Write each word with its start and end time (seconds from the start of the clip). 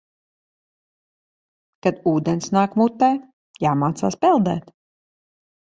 Kad 1.87 2.01
ūdens 2.13 2.49
nāk 2.57 2.75
mutē, 2.83 3.11
jāmācās 3.69 4.23
peldēt. 4.27 4.75